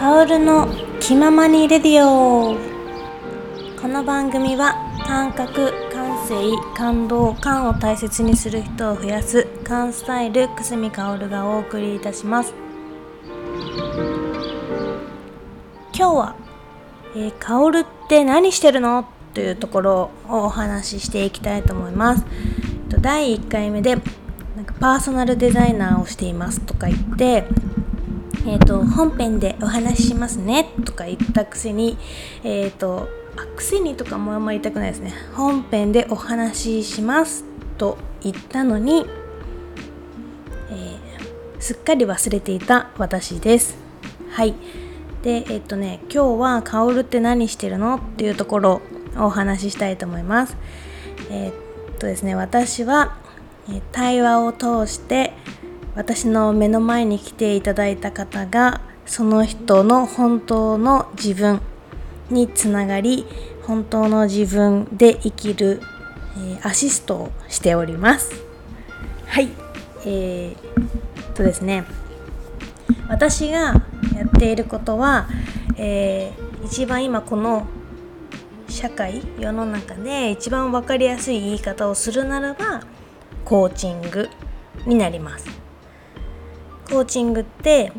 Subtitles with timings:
[0.00, 0.66] カオルの
[0.98, 2.56] 気ままにレディオ。
[3.78, 4.74] この番組は
[5.06, 6.34] 感覚感性
[6.74, 12.54] 感動感を大切にする人を増やす感スタイル久住薫がお送りいたします。
[15.94, 16.34] 今日は、
[17.14, 19.04] えー、薫って何してるの？
[19.34, 22.24] というところをお話ししていきたいと思います。
[22.88, 23.96] 第1回目で
[24.56, 27.44] なんかパーソナルデザイナーをしていますとか言って
[28.46, 31.98] えーと、本編でお話ししますねとか言ったくせに、
[32.42, 35.12] えーと、あくせにとかもあんまり言いたくないですね。
[35.34, 37.44] 本編でお話しします
[37.76, 39.04] と言ったのに、
[40.70, 43.76] えー、すっかり忘れていた私です。
[44.30, 44.54] はい。
[45.22, 48.80] でえっ、とね今日は「薫って何してるの?」っていうところ
[49.18, 50.56] をお話ししたいと思います。
[51.30, 53.16] えー、っとですね私は
[53.92, 55.34] 対話を通して
[55.94, 61.60] 私の目の前に来ていただいた方がその人の本当の自分
[62.30, 63.26] につながり
[63.62, 65.80] 本当の自分で生きる、
[66.36, 68.32] えー、アシストをしております。
[69.26, 69.48] はい。
[70.06, 71.84] えー、とですね。
[73.08, 75.28] 私がやっていることは、
[75.76, 77.66] えー、一番今この
[78.68, 82.82] 社会世の中で一番分かりやすい言い方をするならば
[83.44, 84.28] コーチング
[84.86, 85.59] になります。
[86.90, 87.92] コーチングって、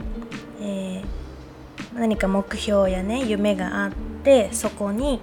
[0.60, 3.92] えー、何か目標やね夢があっ
[4.24, 5.22] てそこに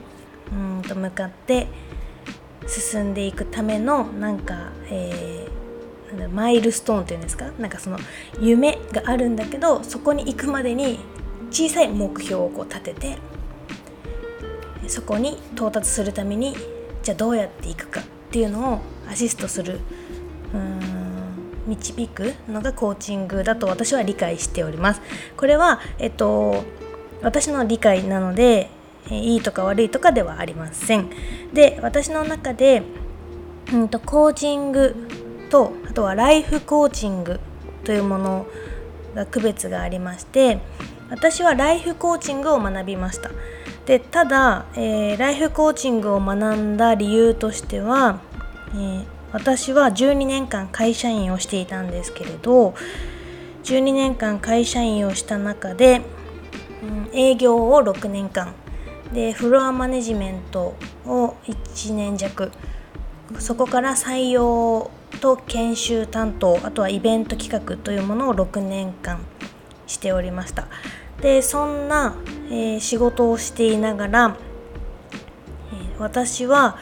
[0.51, 1.67] うんと向かって
[2.67, 7.51] 進んでいくためのなんか、えー、なんマイルストーンっていうんですか？
[7.59, 7.99] なんかその
[8.41, 10.99] 夢があるんだけどそこに行くまでに
[11.51, 13.19] 小さい目標をこう立てて
[14.87, 16.57] そこに到達するために
[17.03, 19.81] じゃあどうやっていくかっていうのをアシストする
[20.55, 20.81] うん
[21.69, 25.01] 導くのがコーチングだと私は理解しております。
[25.37, 26.65] これは、えっと、
[27.23, 28.71] 私の理解なので、
[29.11, 31.11] いいとか悪いとかではありません。
[31.53, 32.83] で、私の中で、
[33.73, 34.95] うんと、コーチング
[35.51, 37.41] と、あとはライフコーチング
[37.85, 38.47] というもの
[39.15, 40.59] が区別がありまして、
[41.11, 43.31] 私はライフコーチングを学びました。
[43.87, 48.21] でただ、えー、ライフコーチングを学んだ理由としては、
[48.75, 52.75] えー私は12年間会社員をしていたんですけれど
[53.65, 56.01] 12年間会社員をした中で、
[56.83, 58.55] うん、営業を6年間。
[59.13, 60.75] でフロアマネジメント
[61.07, 62.53] を1年弱。
[63.39, 64.91] そこから採用
[65.21, 69.21] と研修担当あとはイベント企画というものを6年間
[69.87, 70.69] しておりました。
[71.21, 72.15] でそんな、
[72.51, 74.37] えー、仕事をしていながら、
[75.73, 76.79] えー、私は、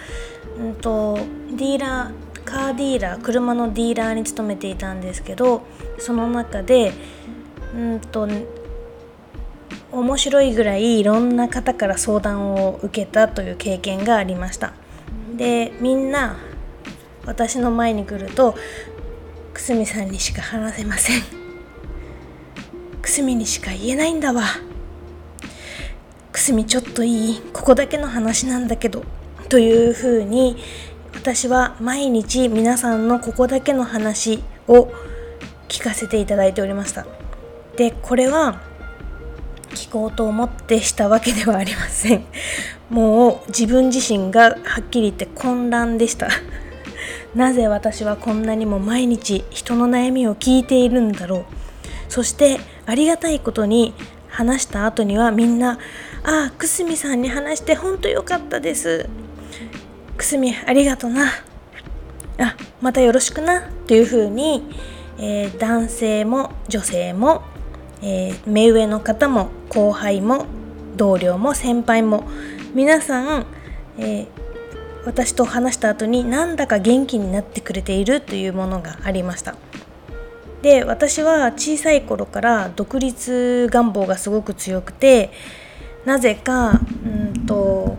[0.59, 1.17] うんと
[1.51, 5.67] ディーラーカーディーラー車のディーラーに勤めていたんですけど
[5.99, 6.93] その中で
[7.75, 8.27] うんと
[9.93, 14.73] 面白いぐらいいろんな方から相談を受けたという経験がありました。
[15.37, 16.39] でみんな
[17.27, 18.55] 私の前に来ると
[19.53, 21.23] くすみさんにしか話せません。
[23.03, 24.43] くすみにしか言えないんだわ。
[26.33, 27.41] くすみちょっといい。
[27.53, 29.03] ここだけの話なんだけど。
[29.49, 30.57] というふうに
[31.17, 34.89] 私は毎日皆さんのここだけの話を
[35.67, 37.07] 聞かせていただいておりました。
[37.77, 38.61] でこれは
[39.71, 42.25] 聞こうと思ってしたわけではありません。
[42.91, 46.29] もう自分自身がはっきり言って混乱でした。
[47.35, 51.45] なぜ私はこんなにも毎日人の悩みを聞いているんだろう。
[52.09, 53.95] そしてありがたいことに
[54.29, 55.79] 話した後にはみんな
[56.23, 59.09] 「ああくすみさんに話して本当良かったです」
[60.17, 61.27] くすみありがとな。
[62.39, 63.63] あまたよろしくな。
[63.87, 64.69] というふうに、
[65.19, 67.43] えー、男性も女性も、
[68.03, 70.47] えー、目上の方も後輩も
[70.97, 72.25] 同僚も先輩も
[72.75, 73.47] 皆さん、
[73.99, 74.27] えー、
[75.05, 79.55] 私と話した後になんだか元気になってくれているというものがありました。
[80.63, 85.31] で私は小さい頃から独立願望がすごく強くて
[86.05, 87.99] なぜかうんと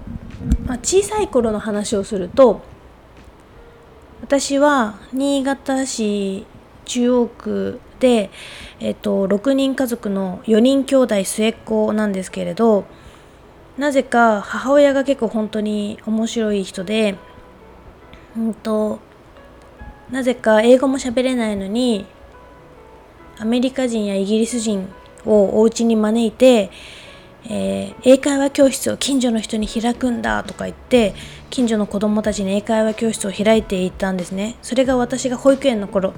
[0.66, 2.62] まあ、小さい頃の話をすると
[4.22, 6.46] 私は新潟市
[6.86, 8.30] 中央区で、
[8.80, 12.86] えっと、6人家族の4人兄弟末っ子なんですけれど
[13.78, 17.16] なぜか母親が結構本当に面白い人で、
[18.36, 19.00] うんと、
[20.10, 22.08] なぜか英語も喋れないのに
[23.40, 24.90] アメリカ人やイギリス人
[25.26, 26.72] をお家に招いて
[27.46, 31.14] えー、英会話教室を近所の人に開くんだとか言って
[31.50, 34.56] 近所の子供たちに英会話教室を開いていたんですね。
[34.62, 36.14] それが私が保育園の頃。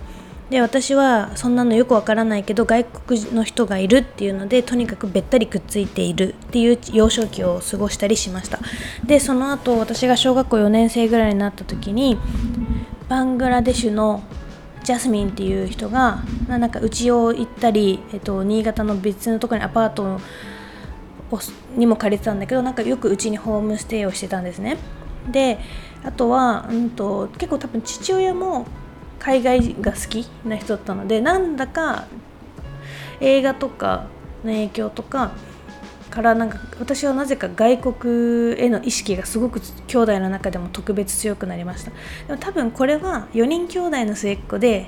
[0.50, 8.60] で私はそんなのよくわからないけど外国の人がいるっていうのでとにかくべったりくっついているっていう幼少期を過ごしたりしました。
[9.06, 12.18] でその後私が小学校4年生ぐらいになった時に
[13.08, 14.24] バングラデシュの
[14.84, 20.20] ジャスミンっていう人がなんかうちを行ったり、えっと、新潟の別のところにアパート
[21.76, 24.78] にも借りてたんだけどなんかよくうちにホームステイをしてたんですね。
[25.32, 25.60] で
[26.04, 28.66] あとは、うんと、結構多分父親も
[29.20, 32.06] 海外が好きな人だったのでなんだか
[33.20, 34.08] 映画とか
[34.44, 35.32] の影響とか
[36.10, 41.92] からなんか私はなぜか外国への意識がすごく兄弟の中でも特別強くなりました。
[42.28, 44.88] でも多分これは4人兄弟の末っ子で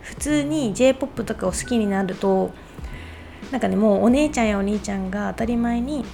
[0.00, 2.52] 普通に j p o p とかを好きになると
[3.50, 6.04] なんかねもうお姉ちゃんやお兄ちゃんが当たり前に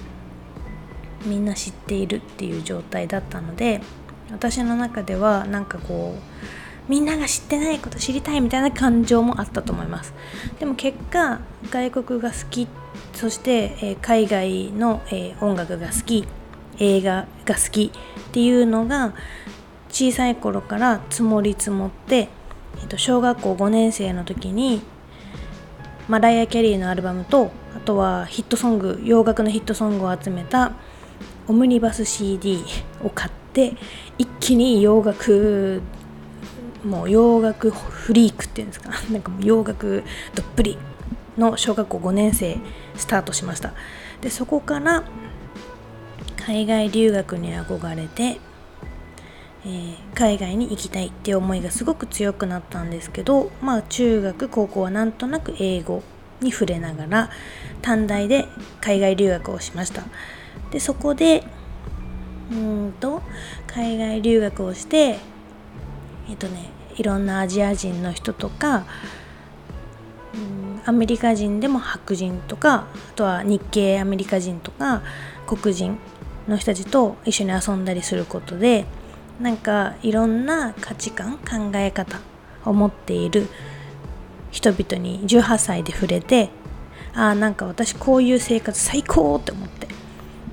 [1.25, 3.81] みんな知っているっていう状態だったので
[4.31, 6.21] 私の中ではなんかこう
[6.89, 10.13] みんなが知ってないこと知りたいみたいな感情もあったと思います。
[10.59, 11.39] でも結果
[11.69, 12.67] 外国が好き
[13.13, 16.27] そして、え、海外の、え、音楽が好き
[16.79, 19.13] 映画が好きっていうのが
[19.89, 22.29] 小さい頃から積もり積もって、
[22.77, 24.81] えー、と小学校5年生の時に
[26.07, 30.73] マライア・キャリーのアルバムとあとはヒットソング洋楽のヒットソングを集めた
[31.47, 32.63] オムニバス CD
[33.03, 33.73] を買って
[34.17, 35.81] 一気に洋楽
[36.85, 38.89] もう洋楽フリークっていうんですか？
[39.11, 40.03] なんかもう洋楽
[40.35, 40.77] どっぷり
[41.37, 42.57] の小学校5年生
[42.95, 43.73] スタートしました。
[44.21, 45.03] でそこから
[46.45, 48.39] 海外留学に憧れて、
[49.63, 56.01] えー、海外に行きたいっていう思いがすごく強くなったんですけどまあ中学高校はなんとなく英語
[56.41, 57.29] に触れながら
[57.81, 58.47] 短大で
[58.79, 60.03] 海外留学をしました。
[60.71, 61.43] でそこで
[62.51, 63.21] うんと
[63.67, 65.19] 海外留学をして
[66.29, 68.85] えっとねいろんなアジア人の人とか、
[70.33, 75.01] うん、アメリカ人でも白人とかあとは日系アメリカ人とか
[75.47, 75.97] 黒人
[76.47, 78.85] の人たちと一緒に遊んだりすることで
[79.41, 82.19] なんかいろんな価値観考え方
[82.63, 83.47] を持っている
[84.51, 86.49] 人々に18歳で触れて
[87.13, 89.87] ああなんか私こういう生活最高って思って。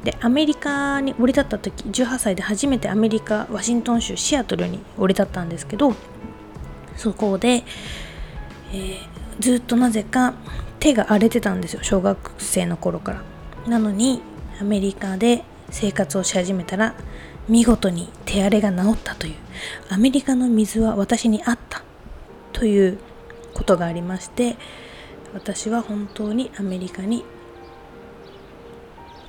[0.05, 5.93] でアメリカに降り立った時18歳で初めてアメリカワシントン州シアトルに降り立ったんですけど
[6.97, 7.65] そこで、
[8.73, 8.99] えー、
[9.41, 10.35] ずっとなぜか
[10.79, 13.23] 手が荒れてたんですよ小学生の頃から。
[13.67, 14.23] なのに
[14.61, 16.95] アメリカで生活をし始めたら
[17.49, 19.35] 見事に手荒れが治ったという
[19.89, 21.83] アメリカの水は私にあった
[22.53, 22.99] という
[23.55, 24.57] ことがありまして
[25.35, 27.25] 私は本当にアメリカに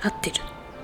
[0.01, 0.35] 合ってる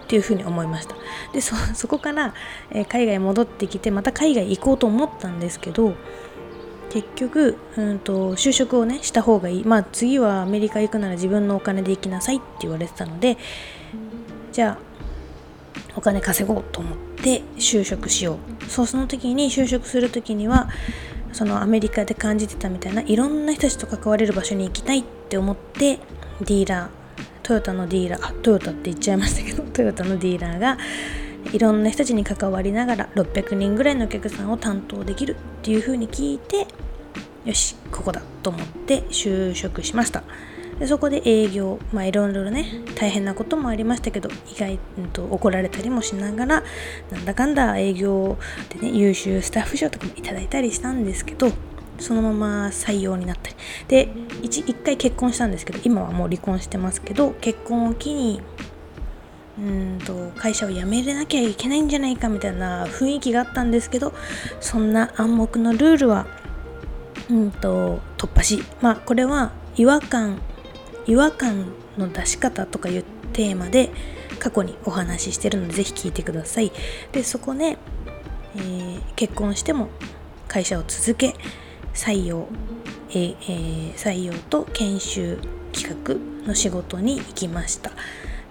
[0.05, 0.95] っていうふうに思いました。
[1.33, 2.33] でそこから、
[2.69, 5.95] え、海外戻ってきてまた海外行こうと思ったんですけど
[6.91, 9.65] 結局、うんと、就職をねした方がいい。
[9.65, 13.37] まあ次はアメリカ行くなら自分のお金で行きなさいって言われてたので
[14.51, 14.84] じゃあ
[15.95, 18.65] お金稼ごうと思って就職しよう。
[18.69, 20.69] そうその時に就職する時には
[21.35, 25.99] そのアメリカで感じてたみたいないろんな人たちと関われる場所に行きたいって思って
[26.39, 26.89] ディーラー
[27.43, 30.77] トヨタのディーラーあトヨタって言っちゃいましたけど トヨタのディーラーが
[31.51, 36.67] いろんな人たちに関わりながら600人ぐらいのお客さんを担当できるっていう風に聞いて
[37.45, 40.23] よしここだと思って就職しました。
[40.79, 44.79] でそこで営業まあいろいろね大変なこともありましたけど意外
[45.13, 46.63] と怒られたりもしながら
[47.11, 48.37] なんだかんだ営業
[48.69, 51.51] でね優秀スタッフ賞とかもいただいたりしたんですけど
[51.99, 53.55] そのまま採用になったり。
[53.87, 54.07] で
[54.41, 58.41] 1, 1回結婚したんですけど今はもう離婚してますけど結婚を機に
[59.57, 64.13] うんと会社を辞めれなきゃいけないんじゃないかみたいな雰囲気があったんですけど
[64.59, 66.27] そんな暗黙のルールは
[67.29, 70.41] うんと突破しまあこれは違和感
[71.07, 73.91] 違和感の出し方とかいうテーマで
[74.39, 76.71] 過去にお話ししてるのでぜひ聞いてください。
[77.11, 77.77] でそこで、
[78.55, 79.89] えー、結婚しても
[80.47, 81.35] 会社を続け
[81.93, 82.47] 採用、
[83.09, 85.39] えー、採用と研修
[85.71, 87.91] 企画の仕事に行きました。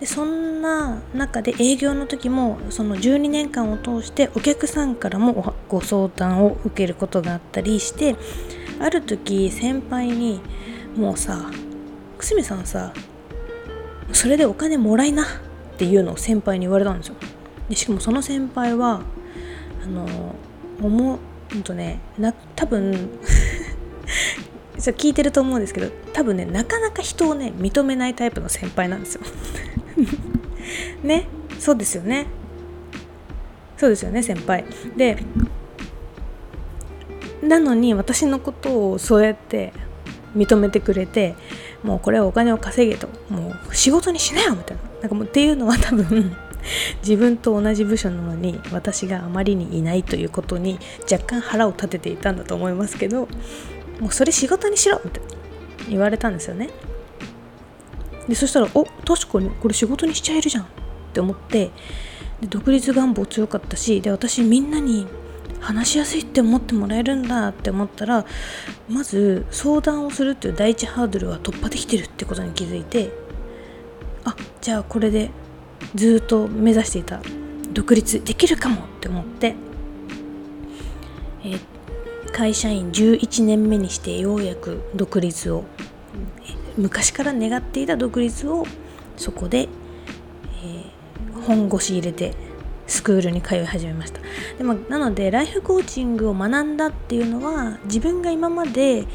[0.01, 8.17] でそんな中で営業の時もその12年間を通してお客さんからもご相談を受けることがあったりして
[8.81, 10.41] ある時先輩に
[10.97, 11.51] もうさ
[12.25, 12.95] 久住さんさ
[14.13, 15.27] それでお金もらいなっ
[15.77, 17.17] ていうのを先輩に言われたんですよ。
[17.69, 19.03] でしかもその先輩は
[19.83, 20.35] あの
[20.81, 21.19] 思
[21.53, 23.11] うんとねな多分
[24.79, 29.21] 聞いてると思うんですけど多分ねなかなか人をね認めないタイプの先輩なんですよ。
[31.05, 31.27] ね
[31.59, 32.27] そうですよね。
[33.77, 34.65] そうですよね先輩。
[34.97, 35.19] で
[37.43, 39.75] なのに私のことをそうやって
[40.35, 41.35] 認めてくれて
[41.85, 43.09] もうこれはお金を稼げと。
[43.29, 44.83] もう仕事にしなよみたいな。
[45.03, 46.35] なんかもうっていうのは多分
[47.07, 53.29] 自分と同じ部署なのに私があまりにいないということに若干腹を立てていたんだと思いますけど
[54.01, 55.21] もうそれ仕事にしろって
[55.91, 56.71] 言われたんですよね。
[58.27, 60.67] でそしたらお確かにこれ仕事にしちゃえるじゃんっ
[61.13, 61.71] て思って
[62.41, 65.07] で独立願望強かったしで私みんなに
[65.65, 68.27] 話しやすいって思ってもらえるんだって思ったら
[68.89, 73.11] まず相談をするっていう第一ハードルは突破できてるってことに気づいて
[74.25, 75.31] あじゃあこれで
[75.95, 77.23] ずっと目指していた
[77.73, 79.55] 独立できるかもって思って、
[81.45, 81.61] えー、
[82.31, 85.65] 会社員11年目にしてようやく独立を
[86.77, 88.67] 昔から願っていた独立を
[89.17, 92.35] そこで、えー、本腰入れて
[92.87, 94.21] スクールに通い始めました。
[94.59, 99.07] でもなのでライフコーチングを学んだっていうのは自分が今まで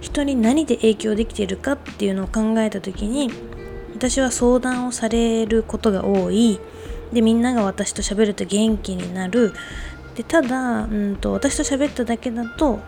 [0.00, 3.30] 人に何で影響できているかっていうのを考えた時に
[3.94, 6.60] 私は相談をされることが多い。
[7.12, 9.52] でみんなが私と喋ると元気になる。
[10.14, 12.80] でただ、うんと、私と喋っただけだと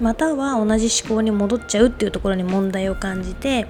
[0.00, 3.66] または同じ思考に戻っちゃうっていうところに問題を感じて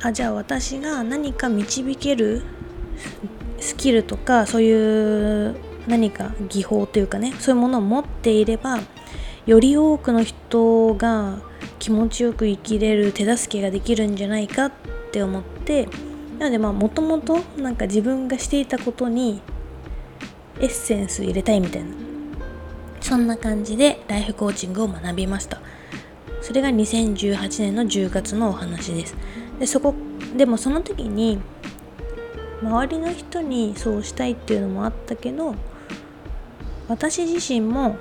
[0.00, 2.42] あじゃあ私が何か導ける
[3.60, 8.78] スキルとかそういう何か技法というかねそういうものを持っていれば
[9.46, 11.38] より多くの人が
[11.78, 14.72] 気持ちよく生きれる手助けができるんじゃないかっ
[15.12, 15.88] て思って
[16.38, 19.40] なのでまあもともとなんか自分がしていたことに
[20.60, 21.90] エッセンス入れたいみたいな
[23.00, 25.60] そんな感じでライフコーチングを学びました。
[26.42, 29.16] それが2018年の10月のお話です。
[29.58, 29.94] でそこ
[30.36, 31.38] でもその時に
[32.62, 35.54] 周りの人にそうしたいっていうのもあったけど
[36.88, 37.96] 私自身も、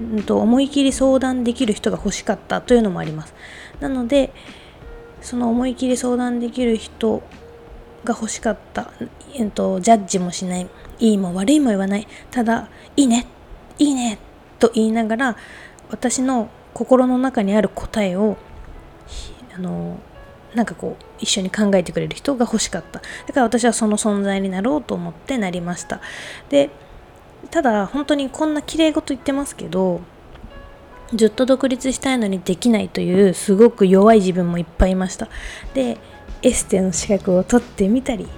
[0.00, 3.34] うん、と思い切り相談できる人が欲しかったというのもあります。
[3.80, 4.32] なので
[5.20, 7.22] その思い切り相談できる人
[8.04, 8.92] が欲しかった、
[9.34, 10.68] えっと、ジャッジもしない
[11.00, 13.26] いいも悪いも言わないただいいね
[13.78, 14.18] いいね
[14.58, 15.36] と言いながら
[15.90, 18.36] 私の心の中にある答えを
[19.54, 19.98] あの
[20.54, 23.00] なんかこう一緒に考えてくれる人が欲しかった。
[23.00, 26.00] だから私はその存在になろうと思ってなりました。
[26.48, 26.70] で
[27.50, 30.00] ただ本当にこんな綺麗事言ってますけど
[31.14, 35.28] ずっと独立したいのにできないというすごく弱い自分もいっぱいいました。
[35.74, 35.98] で
[36.42, 38.28] エステの資格を取ってみたり、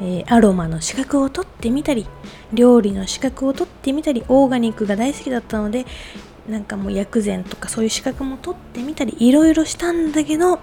[0.00, 2.06] えー、アロマの資格を取ってみたり
[2.52, 5.84] 料理の資格を取ってみたりオーガニックが大好きだったので
[6.48, 10.58] なんかもう薬膳とかそういう資格も取ってみたりいろいろしたんだけど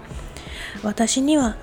[0.82, 1.56] 私には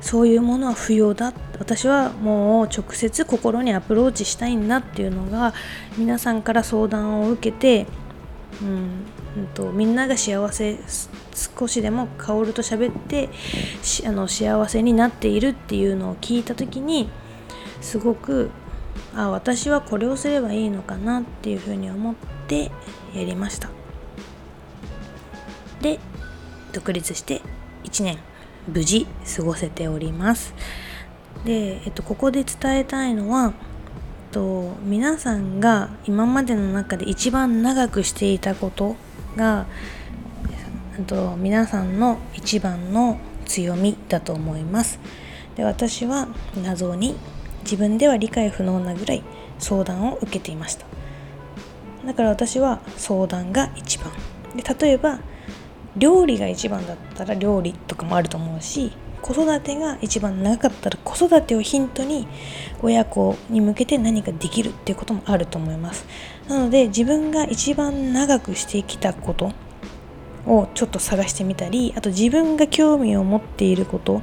[0.00, 1.32] そういうものは不要だ。
[1.58, 5.54] 私はもう直接心にアプローチしたいんだっていうのが
[5.96, 7.86] 皆さんから相談を受けて、
[8.60, 9.04] うん、
[9.36, 10.78] うんとみんなが幸せ
[11.56, 13.30] 少しでも薫と喋って
[14.06, 17.08] あの幸せになっているっていうのを聞いた時に
[17.80, 18.50] すごく
[19.16, 22.14] あ私はこれをすればいいのかなっていうふうに思っ
[22.46, 22.70] て
[23.14, 23.70] やりました。
[25.80, 25.98] で
[26.72, 27.42] 独立して
[27.84, 28.18] 1年
[28.66, 30.54] 無事過ごせております。
[31.44, 38.96] で、えっと、ここで伝えたいのはえっと皆さんが今までの中で一番長くしていたこと
[39.36, 39.66] が
[40.98, 44.98] えっと皆さんの一番の強みだと思います。
[45.56, 46.28] で私は
[46.62, 47.16] 謎に
[47.62, 49.22] 自分では理解不能なぐらい
[49.58, 50.86] 相談を受けていました。
[52.04, 54.12] だから私は相談が一番。
[54.56, 55.20] で例えば
[55.96, 62.28] 料理が一番だったら料理とかもあると思うし子育てが一番長かったら子育てをヒントに
[62.82, 66.04] 親子に向けて何かできるっていうこともあると思います。
[66.46, 69.52] なので自分が一番長くしてきたこと
[70.46, 74.20] をちょっと探してみたりあと自分が興味を持っていること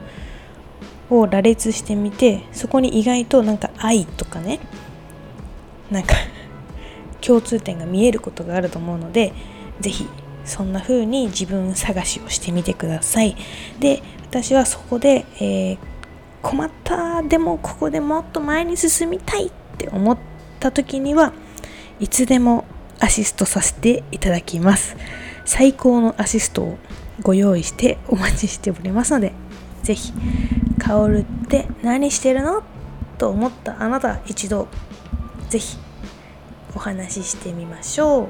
[1.10, 4.60] を羅列してみてそこに意外となんか愛とかね
[5.90, 6.16] なんか
[7.22, 9.34] 共通点が見えることがあると思うので
[9.80, 10.08] 是非
[10.46, 13.36] そんな風に自分探しをしてみてください。
[13.80, 15.78] で私はそこで、えー、
[16.42, 20.18] 困ったでもここでもっと前に進みたいって思っ
[20.60, 21.34] た時には
[22.00, 22.66] いつでも
[23.00, 24.96] アシストさせていただきます。
[25.46, 26.78] 最高のアシストを
[27.22, 29.34] ご用意してお待ちしておりますので
[29.84, 30.14] ぜひ
[30.80, 32.64] 「薫って何してるの?」
[33.18, 34.68] と思ったあなた一度
[35.50, 35.78] ぜひ
[36.76, 38.28] お話ししてみましょう、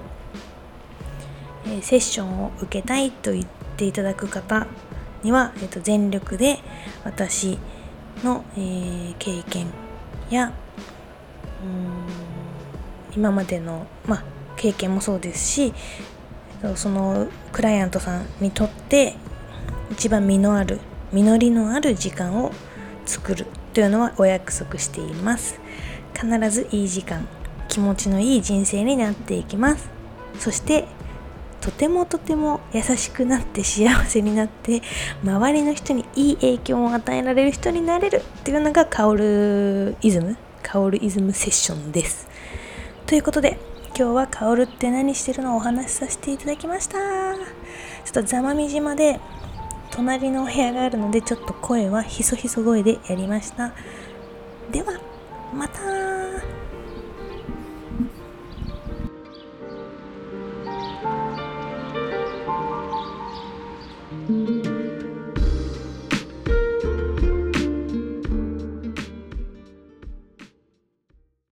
[1.71, 3.45] え、セッションを受けたいと言っ
[3.77, 4.67] ていただく方
[5.23, 6.59] には、えー、と全力で
[7.03, 7.57] 私
[8.23, 9.67] の、えー、経験
[10.29, 10.53] や
[11.63, 14.23] うん今までの、まあ、
[14.55, 15.73] 経験もそうですし
[16.75, 19.15] そのクライアントさんにとって
[19.91, 20.79] 一番実のある
[21.11, 22.51] 実りのある時間を
[23.05, 25.59] 作るというのはお約束しています。
[26.13, 27.27] 必ずいい時間
[27.67, 29.89] 気持ちのいい人生になっていきます。
[30.39, 30.87] そして
[31.61, 34.81] とてもとても優しくなって幸せになって
[35.23, 42.27] 周りの人にいい影響を与えられる人になれるっていうのがカオルイズムカオルイズムセッションです。
[43.05, 43.57] ということで
[43.95, 46.97] 今日はカオルって何してるのをお話しさせていただきました。
[46.97, 47.41] ちょ
[48.09, 49.19] っと座間味島で
[49.91, 53.73] 隣のお部屋があるのでちょっと声はひそひそ声でやりました。
[54.71, 54.93] では
[55.53, 56.40] また。